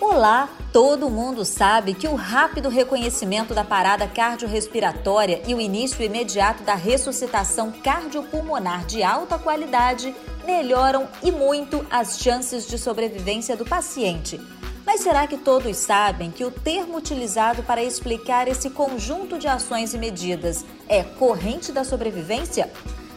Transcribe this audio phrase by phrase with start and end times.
[0.00, 0.48] Olá!
[0.72, 6.76] Todo mundo sabe que o rápido reconhecimento da parada cardiorrespiratória e o início imediato da
[6.76, 10.14] ressuscitação cardiopulmonar de alta qualidade
[10.46, 14.40] melhoram e muito as chances de sobrevivência do paciente.
[14.86, 19.94] Mas será que todos sabem que o termo utilizado para explicar esse conjunto de ações
[19.94, 22.70] e medidas é corrente da sobrevivência?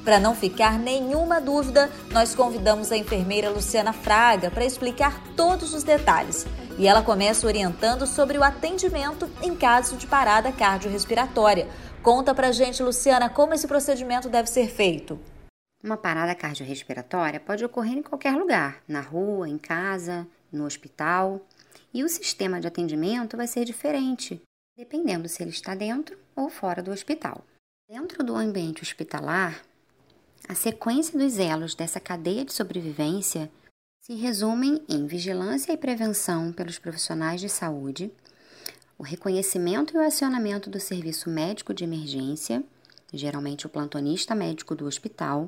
[0.04, 5.84] Para não ficar nenhuma dúvida, nós convidamos a enfermeira Luciana Fraga para explicar todos os
[5.84, 6.48] detalhes.
[6.78, 11.68] E ela começa orientando sobre o atendimento em caso de parada cardiorrespiratória.
[12.02, 15.20] Conta pra gente, Luciana, como esse procedimento deve ser feito.
[15.84, 21.42] Uma parada cardiorrespiratória pode ocorrer em qualquer lugar, na rua, em casa, no hospital,
[21.94, 24.42] e o sistema de atendimento vai ser diferente,
[24.78, 27.44] dependendo se ele está dentro ou fora do hospital.
[27.90, 29.62] Dentro do ambiente hospitalar,
[30.48, 33.52] a sequência dos elos dessa cadeia de sobrevivência
[34.02, 38.12] se resumem em vigilância e prevenção pelos profissionais de saúde,
[38.98, 42.64] o reconhecimento e o acionamento do serviço médico de emergência,
[43.14, 45.48] geralmente o plantonista médico do hospital,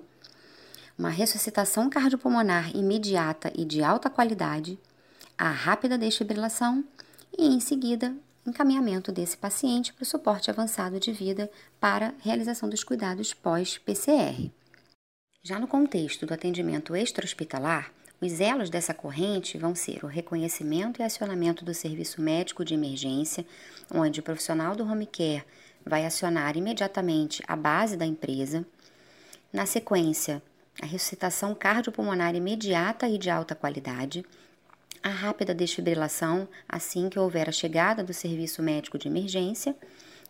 [0.97, 4.77] uma ressuscitação cardiopulmonar imediata e de alta qualidade,
[5.35, 6.83] a rápida desfibrilação
[7.35, 8.15] e, em seguida,
[8.45, 14.51] encaminhamento desse paciente para o suporte avançado de vida para realização dos cuidados pós-PCR.
[15.41, 17.91] Já no contexto do atendimento extra-hospitalar,
[18.23, 23.45] os elos dessa corrente vão ser o reconhecimento e acionamento do serviço médico de emergência,
[23.93, 25.43] onde o profissional do home care
[25.85, 28.65] vai acionar imediatamente a base da empresa.
[29.51, 30.41] Na sequência,
[30.81, 34.25] a ressuscitação cardiopulmonar imediata e de alta qualidade,
[35.03, 39.75] a rápida desfibrilação assim que houver a chegada do serviço médico de emergência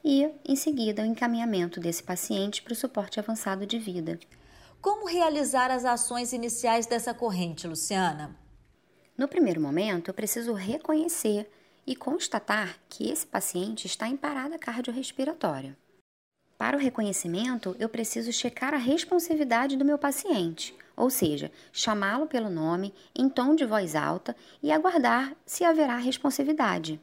[0.04, 4.20] e, em seguida, o encaminhamento desse paciente para o suporte avançado de vida.
[4.84, 8.36] Como realizar as ações iniciais dessa corrente, Luciana?
[9.18, 11.50] No primeiro momento, eu preciso reconhecer
[11.88, 15.78] e constatar que esse paciente está em parada cardiorrespiratória.
[16.58, 22.50] Para o reconhecimento, eu preciso checar a responsividade do meu paciente, ou seja, chamá-lo pelo
[22.50, 27.00] nome em tom de voz alta e aguardar se haverá responsividade.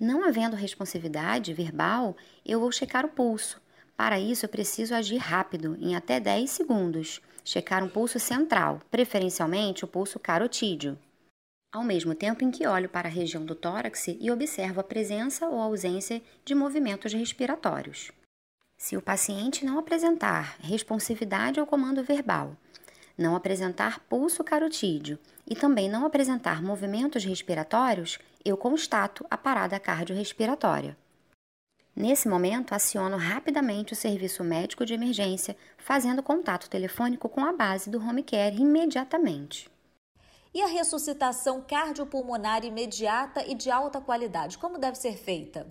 [0.00, 3.62] Não havendo responsividade verbal, eu vou checar o pulso,
[3.96, 7.20] para isso, eu preciso agir rápido, em até 10 segundos.
[7.44, 10.98] Checar um pulso central, preferencialmente o pulso carotídeo.
[11.72, 15.46] Ao mesmo tempo em que olho para a região do tórax e observo a presença
[15.46, 18.10] ou ausência de movimentos respiratórios.
[18.78, 22.56] Se o paciente não apresentar responsividade ao comando verbal,
[23.16, 25.18] não apresentar pulso carotídeo
[25.48, 30.96] e também não apresentar movimentos respiratórios, eu constato a parada cardiorrespiratória.
[31.96, 37.88] Nesse momento, aciono rapidamente o serviço médico de emergência, fazendo contato telefônico com a base
[37.88, 39.70] do home care imediatamente.
[40.52, 45.66] E a ressuscitação cardiopulmonar imediata e de alta qualidade, como deve ser feita?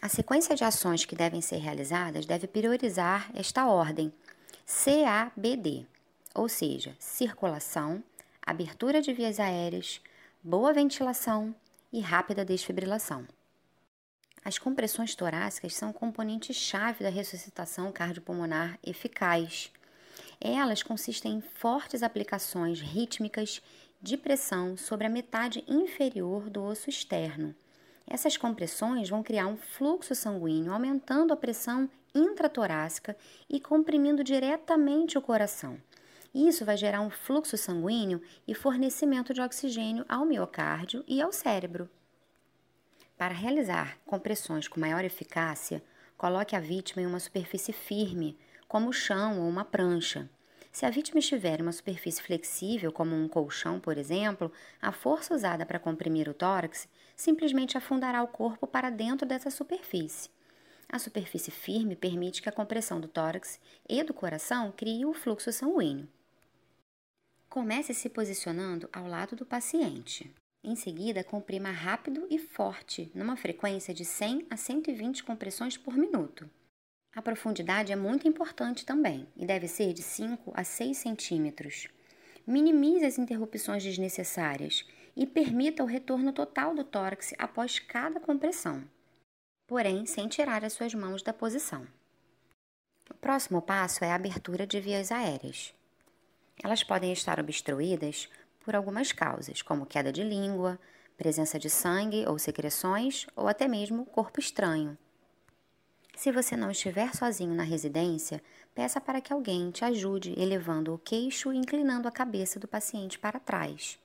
[0.00, 4.12] A sequência de ações que devem ser realizadas deve priorizar esta ordem:
[4.66, 5.86] CABD,
[6.34, 8.02] ou seja, circulação,
[8.44, 10.00] abertura de vias aéreas,
[10.42, 11.54] boa ventilação
[11.92, 13.26] e rápida desfibrilação.
[14.44, 19.72] As compressões torácicas são componente-chave da ressuscitação cardiopulmonar eficaz.
[20.38, 23.62] Elas consistem em fortes aplicações rítmicas
[24.02, 27.54] de pressão sobre a metade inferior do osso externo.
[28.06, 33.16] Essas compressões vão criar um fluxo sanguíneo, aumentando a pressão intratorácica
[33.48, 35.78] e comprimindo diretamente o coração.
[36.34, 41.88] Isso vai gerar um fluxo sanguíneo e fornecimento de oxigênio ao miocárdio e ao cérebro.
[43.16, 45.82] Para realizar compressões com maior eficácia,
[46.16, 48.36] coloque a vítima em uma superfície firme,
[48.66, 50.28] como o chão ou uma prancha.
[50.72, 54.50] Se a vítima estiver em uma superfície flexível, como um colchão, por exemplo,
[54.82, 60.28] a força usada para comprimir o tórax simplesmente afundará o corpo para dentro dessa superfície.
[60.88, 65.52] A superfície firme permite que a compressão do tórax e do coração crie o fluxo
[65.52, 66.08] sanguíneo.
[67.48, 70.34] Comece se posicionando ao lado do paciente.
[70.66, 76.48] Em seguida, comprima rápido e forte, numa frequência de 100 a 120 compressões por minuto.
[77.14, 81.88] A profundidade é muito importante também e deve ser de 5 a 6 centímetros.
[82.46, 88.82] Minimize as interrupções desnecessárias e permita o retorno total do tórax após cada compressão,
[89.66, 91.86] porém sem tirar as suas mãos da posição.
[93.10, 95.74] O próximo passo é a abertura de vias aéreas.
[96.62, 98.30] Elas podem estar obstruídas
[98.64, 100.78] por algumas causas, como queda de língua,
[101.16, 104.96] presença de sangue ou secreções, ou até mesmo corpo estranho.
[106.16, 108.42] Se você não estiver sozinho na residência,
[108.74, 113.18] peça para que alguém te ajude elevando o queixo e inclinando a cabeça do paciente
[113.18, 113.98] para trás.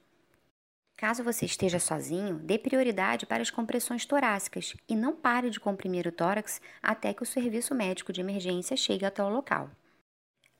[0.97, 6.05] Caso você esteja sozinho, dê prioridade para as compressões torácicas e não pare de comprimir
[6.05, 9.69] o tórax até que o serviço médico de emergência chegue até o local.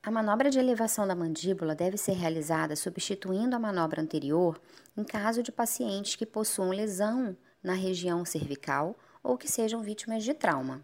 [0.02, 4.60] A manobra de elevação da mandíbula deve ser realizada substituindo a manobra anterior
[4.96, 10.34] em caso de pacientes que possuam lesão na região cervical ou que sejam vítimas de
[10.34, 10.82] trauma.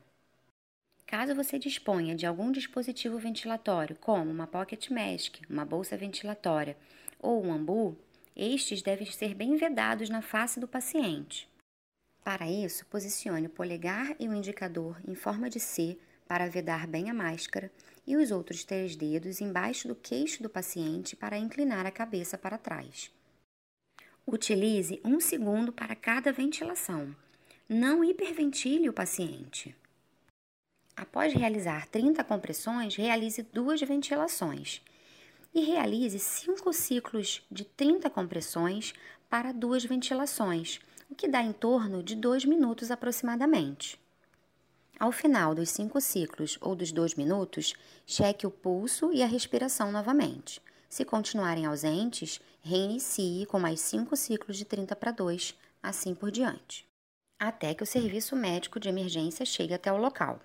[1.07, 6.75] Caso você disponha de algum dispositivo ventilatório, como uma pocket mask, uma bolsa ventilatória
[7.17, 7.97] ou um ambu,
[8.35, 11.49] estes devem ser bem vedados na face do paciente.
[12.21, 17.09] Para isso, posicione o polegar e o indicador em forma de C para vedar bem
[17.09, 17.71] a máscara
[18.05, 22.57] e os outros três dedos embaixo do queixo do paciente para inclinar a cabeça para
[22.57, 23.11] trás.
[24.27, 27.15] Utilize um segundo para cada ventilação.
[27.69, 29.75] Não hiperventile o paciente.
[30.95, 34.81] Após realizar 30 compressões, realize duas ventilações
[35.53, 38.93] e realize cinco ciclos de 30 compressões
[39.29, 40.79] para duas ventilações,
[41.09, 43.99] o que dá em torno de 2 minutos aproximadamente.
[44.97, 47.73] Ao final dos cinco ciclos ou dos dois minutos,
[48.05, 50.61] cheque o pulso e a respiração novamente.
[50.89, 55.53] Se continuarem ausentes, reinicie com mais cinco ciclos de 30 para 2,
[55.83, 56.87] assim por diante,
[57.37, 60.39] até que o serviço médico de emergência chegue até o local.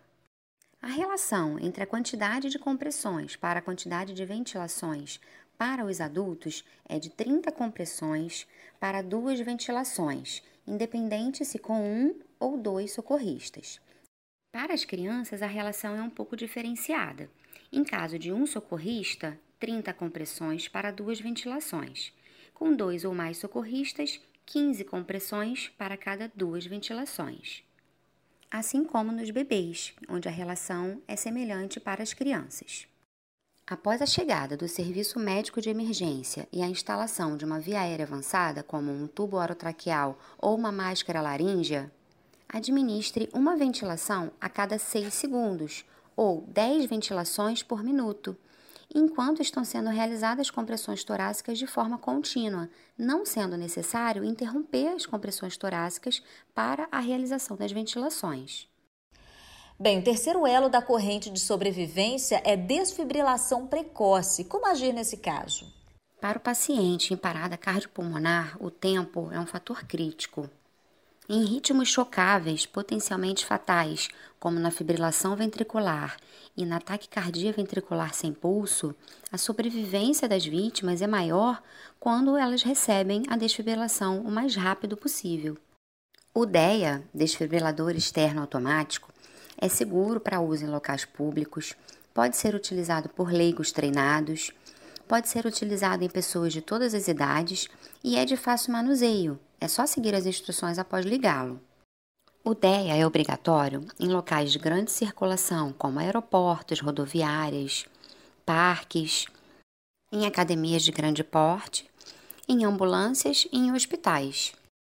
[0.82, 5.20] A relação entre a quantidade de compressões para a quantidade de ventilações
[5.56, 8.48] para os adultos é de 30 compressões
[8.80, 13.78] para duas ventilações, independente se com um ou dois socorristas.
[14.52, 17.30] Para as crianças, a relação é um pouco diferenciada.
[17.72, 22.12] Em caso de um socorrista, 30 compressões para duas ventilações.
[22.52, 27.62] Com dois ou mais socorristas, 15 compressões para cada duas ventilações.
[28.50, 32.88] Assim como nos bebês, onde a relação é semelhante para as crianças.
[33.64, 38.04] Após a chegada do serviço médico de emergência e a instalação de uma via aérea
[38.04, 41.92] avançada, como um tubo orotraqueal ou uma máscara laríngea,
[42.52, 45.84] administre uma ventilação a cada 6 segundos
[46.16, 48.36] ou 10 ventilações por minuto,
[48.94, 52.68] enquanto estão sendo realizadas compressões torácicas de forma contínua,
[52.98, 56.22] não sendo necessário interromper as compressões torácicas
[56.54, 58.68] para a realização das ventilações.
[59.78, 64.44] Bem, o terceiro elo da corrente de sobrevivência é desfibrilação precoce.
[64.44, 65.72] Como agir nesse caso?
[66.20, 70.50] Para o paciente em parada cardiopulmonar, o tempo é um fator crítico.
[71.32, 74.08] Em ritmos chocáveis, potencialmente fatais,
[74.40, 76.16] como na fibrilação ventricular
[76.56, 78.92] e na taquicardia ventricular sem pulso,
[79.30, 81.62] a sobrevivência das vítimas é maior
[82.00, 85.56] quando elas recebem a desfibrilação o mais rápido possível.
[86.34, 89.12] O DEA, desfibrilador externo automático,
[89.56, 91.76] é seguro para uso em locais públicos,
[92.12, 94.50] pode ser utilizado por leigos treinados,
[95.06, 97.68] pode ser utilizado em pessoas de todas as idades
[98.02, 101.60] e é de fácil manuseio, é só seguir as instruções após ligá-lo.
[102.42, 107.84] O DEA é obrigatório em locais de grande circulação, como aeroportos, rodoviárias,
[108.46, 109.26] parques,
[110.10, 111.88] em academias de grande porte,
[112.48, 114.54] em ambulâncias e em hospitais.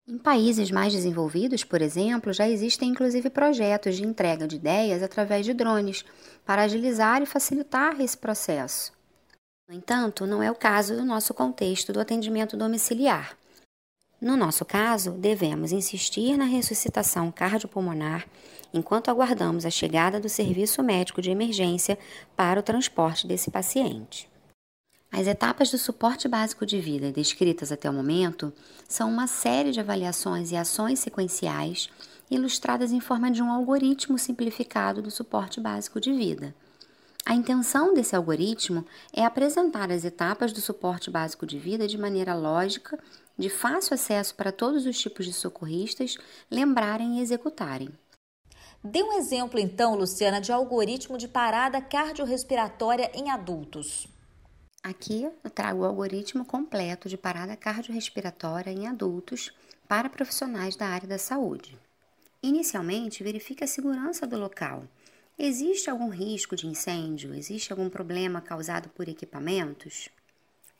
[0.07, 5.47] Em países mais desenvolvidos, por exemplo, já existem inclusive projetos de entrega de ideias através
[5.47, 6.05] de drones
[6.45, 8.93] para agilizar e facilitar esse processo.
[9.69, 13.40] No entanto, não é o caso do nosso contexto do atendimento domiciliar.
[14.21, 18.27] No nosso caso, devemos insistir na ressuscitação cardiopulmonar
[18.73, 21.99] enquanto aguardamos a chegada do serviço médico de emergência
[22.37, 24.29] para o transporte desse paciente.
[25.11, 28.53] As etapas do suporte básico de vida descritas até o momento
[28.87, 31.89] são uma série de avaliações e ações sequenciais
[32.31, 36.55] ilustradas em forma de um algoritmo simplificado do suporte básico de vida.
[37.27, 42.35] A intenção desse algoritmo é apresentar as etapas do suporte básico de vida de maneira
[42.35, 42.99] lógica
[43.41, 46.17] de fácil acesso para todos os tipos de socorristas
[46.51, 47.89] lembrarem e executarem.
[48.85, 54.07] Dê um exemplo, então, Luciana, de algoritmo de parada cardiorrespiratória em adultos.
[54.83, 59.53] Aqui eu trago o algoritmo completo de parada cardiorrespiratória em adultos
[59.89, 61.79] para profissionais da área da saúde.
[62.43, 64.85] Inicialmente, verifique a segurança do local.
[65.39, 67.35] Existe algum risco de incêndio?
[67.35, 70.11] Existe algum problema causado por equipamentos?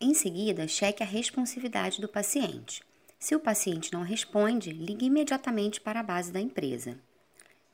[0.03, 2.83] Em seguida, cheque a responsividade do paciente.
[3.19, 6.99] Se o paciente não responde, ligue imediatamente para a base da empresa.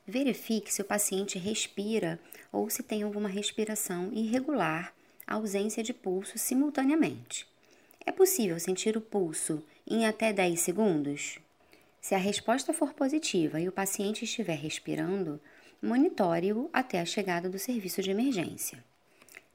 [0.05, 2.19] Verifique se o paciente respira
[2.51, 4.93] ou se tem alguma respiração irregular,
[5.25, 7.47] ausência de pulso simultaneamente.
[8.05, 11.39] É possível sentir o pulso em até 10 segundos?
[12.01, 15.39] Se a resposta for positiva e o paciente estiver respirando,
[15.81, 18.83] monitore-o até a chegada do serviço de emergência.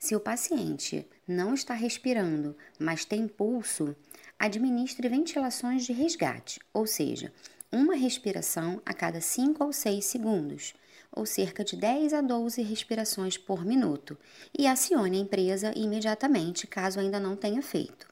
[0.02, 3.94] Se o paciente não está respirando, mas tem pulso,
[4.36, 7.32] administre ventilações de resgate, ou seja,
[7.70, 10.74] uma respiração a cada 5 ou 6 segundos,
[11.12, 14.18] ou cerca de 10 a 12 respirações por minuto,
[14.58, 18.08] e acione a empresa imediatamente caso ainda não tenha feito.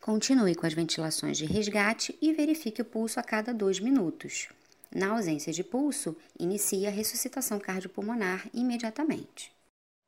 [0.00, 4.50] Continue com as ventilações de resgate e verifique o pulso a cada 2 minutos.
[4.94, 9.50] Na ausência de pulso, inicie a ressuscitação cardiopulmonar imediatamente.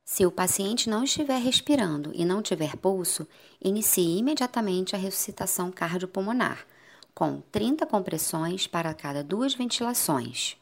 [0.04, 3.26] Se o paciente não estiver respirando e não tiver pulso,
[3.60, 6.66] inicie imediatamente a ressuscitação cardiopulmonar,
[7.14, 10.58] com 30 compressões para cada duas ventilações.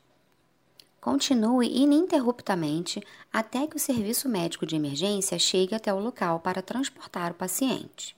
[1.01, 7.33] Continue ininterruptamente até que o serviço médico de emergência chegue até o local para transportar
[7.33, 8.15] o paciente.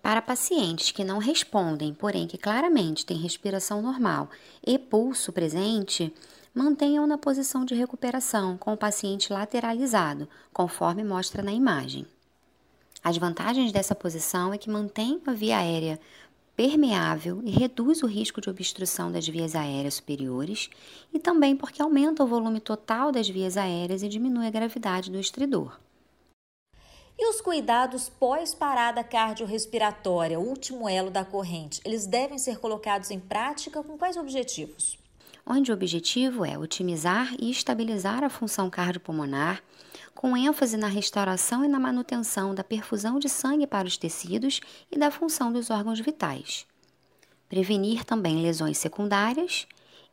[0.00, 4.30] Para pacientes que não respondem, porém que claramente têm respiração normal
[4.64, 6.14] e pulso presente,
[6.54, 12.06] mantenham na posição de recuperação com o paciente lateralizado, conforme mostra na imagem.
[13.02, 15.98] As vantagens dessa posição é que mantém a via aérea
[16.54, 20.68] permeável e reduz o risco de obstrução das vias aéreas superiores,
[21.12, 25.18] e também porque aumenta o volume total das vias aéreas e diminui a gravidade do
[25.18, 25.80] estridor.
[27.18, 33.82] E os cuidados pós-parada cardiorrespiratória, último elo da corrente, eles devem ser colocados em prática
[33.82, 35.01] com quais objetivos?
[35.46, 39.62] Onde o objetivo é otimizar e estabilizar a função cardiopulmonar,
[40.14, 44.98] com ênfase na restauração e na manutenção da perfusão de sangue para os tecidos e
[44.98, 46.66] da função dos órgãos vitais.
[47.48, 49.66] Prevenir também lesões secundárias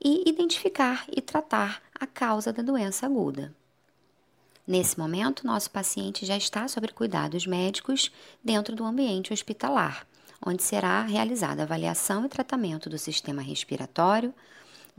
[0.04, 3.54] e identificar e tratar a causa da doença aguda.
[4.66, 8.12] Nesse momento, nosso paciente já está sob cuidados médicos
[8.44, 10.06] dentro do ambiente hospitalar,
[10.46, 14.34] onde será realizada avaliação e tratamento do sistema respiratório,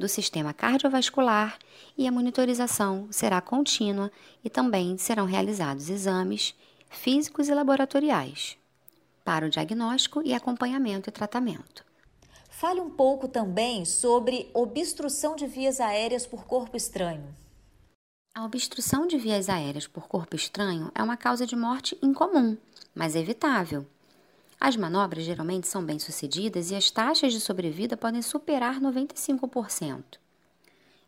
[0.01, 1.57] do sistema cardiovascular
[1.97, 4.11] e a monitorização será contínua
[4.43, 6.55] e também serão realizados exames
[6.91, 8.57] físicos e laboratoriais
[9.25, 11.85] para o diagnóstico e acompanhamento e tratamento.
[12.49, 17.33] Fale um pouco também sobre obstrução de vias aéreas por corpo estranho.
[18.35, 22.57] A obstrução de vias aéreas por corpo estranho é uma causa de morte incomum,
[22.95, 23.87] mas evitável
[24.61, 30.19] as manobras geralmente são bem-sucedidas e as taxas de sobrevida podem superar 95%.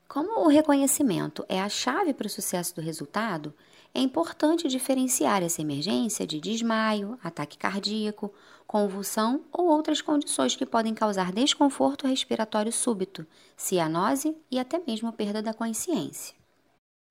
[0.08, 3.54] Como o reconhecimento é a chave para o sucesso do resultado,
[3.94, 8.32] é importante diferenciar essa emergência de desmaio, ataque cardíaco,
[8.66, 15.42] convulsão ou outras condições que podem causar desconforto respiratório súbito, cianose e até mesmo perda
[15.42, 16.34] da consciência.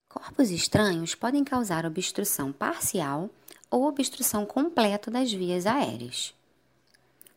[0.10, 3.29] Corpos estranhos podem causar obstrução parcial
[3.71, 6.35] ou obstrução completa das vias aéreas.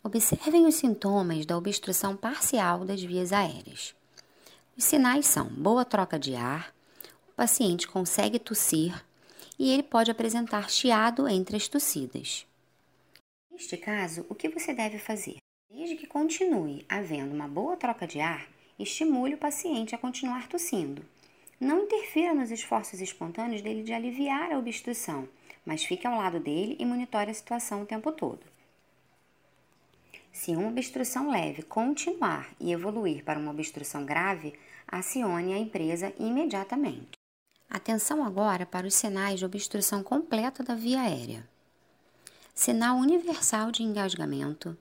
[0.02, 3.94] Observem os sintomas da obstrução parcial das vias aéreas.
[4.76, 6.74] Os sinais são boa troca de ar,
[7.28, 9.04] o paciente consegue tossir
[9.56, 12.44] e ele pode apresentar chiado entre as tossidas.
[13.50, 15.36] Neste caso, o que você deve fazer?
[15.70, 18.48] Desde que continue havendo uma boa troca de ar,
[18.78, 21.04] estimule o paciente a continuar tossindo.
[21.60, 25.28] Não interfira nos esforços espontâneos dele de aliviar a obstrução
[25.64, 28.40] mas fique ao lado dele e monitore a situação o tempo todo.
[30.32, 34.52] Se uma obstrução leve continuar e evoluir para uma obstrução grave,
[34.86, 37.12] acione a empresa imediatamente.
[37.70, 41.48] Atenção agora para os sinais de obstrução completa da via aérea.
[42.54, 44.76] Sinal universal de engasgamento,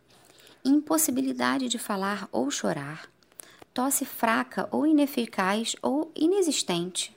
[0.65, 3.09] impossibilidade de falar ou chorar,
[3.73, 7.12] tosse fraca ou ineficaz ou inexistente,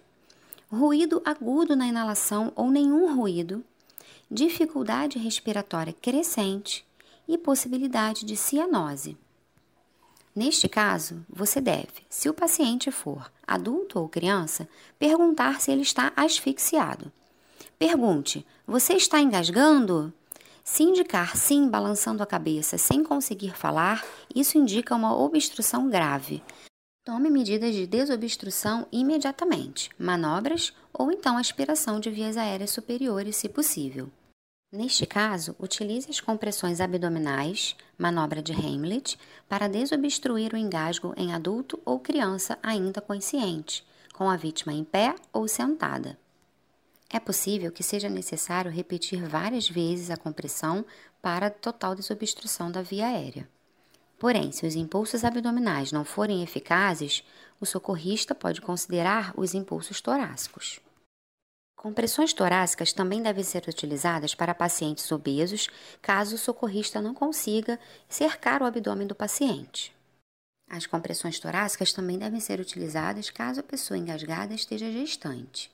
[0.71, 3.65] ruído agudo na inalação ou nenhum ruído,
[4.31, 6.85] dificuldade respiratória crescente
[7.29, 9.17] e possibilidade de cianose.
[10.35, 14.69] Neste caso, você deve, se o paciente for adulto ou criança,
[14.99, 17.11] perguntar se ele está asfixiado.
[17.79, 20.13] Pergunte: Você está engasgando?
[20.63, 24.05] Se indicar sim, balançando a cabeça sem conseguir falar,
[24.35, 26.43] isso indica uma obstrução grave,
[27.07, 34.11] Tome medidas de desobstrução imediatamente, manobras ou então aspiração de vias aéreas superiores, se possível.
[34.73, 39.17] Neste caso, utilize as compressões abdominais, manobra de Heimlich,
[39.49, 45.15] para desobstruir o engasgo em adulto ou criança ainda consciente, com a vítima em pé
[45.33, 46.19] ou sentada.
[47.09, 50.85] É possível que seja necessário repetir várias vezes a compressão
[51.23, 53.49] para total desobstrução da via aérea.
[54.19, 57.23] Porém, se os impulsos abdominais não forem eficazes,
[57.61, 60.81] o socorrista pode considerar os impulsos torácicos.
[61.77, 65.69] Compressões torácicas também devem ser utilizadas para pacientes obesos,
[66.01, 69.95] caso o socorrista não consiga cercar o abdômen do paciente.
[70.69, 75.71] As compressões torácicas também devem ser utilizadas caso a pessoa engasgada esteja gestante.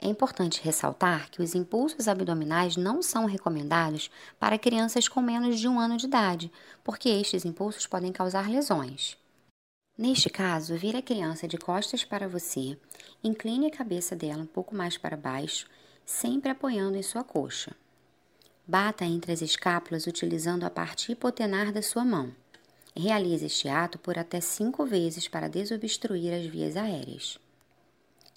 [0.00, 5.66] É importante ressaltar que os impulsos abdominais não são recomendados para crianças com menos de
[5.66, 6.52] um ano de idade,
[6.84, 9.18] porque estes impulsos podem causar lesões.
[9.96, 12.78] Neste caso, vire a criança de costas para você,
[13.24, 15.66] incline a cabeça dela um pouco mais para baixo,
[16.06, 17.74] sempre apoiando em sua coxa.
[18.64, 22.32] Bata entre as escápulas utilizando a parte hipotenar da sua mão.
[22.94, 27.40] Realize este ato por até cinco vezes para desobstruir as vias aéreas.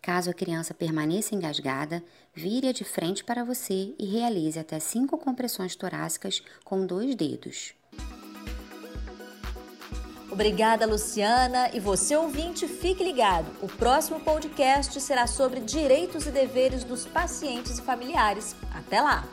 [0.02, 2.04] Caso a criança permaneça engasgada,
[2.34, 7.76] vire-a de frente para você e realize até cinco compressões torácicas com dois dedos.
[10.32, 11.70] Obrigada, Luciana.
[11.74, 13.52] E você, ouvinte, fique ligado.
[13.62, 18.56] O próximo podcast será sobre direitos e deveres dos pacientes e familiares.
[18.74, 19.28] Até lá!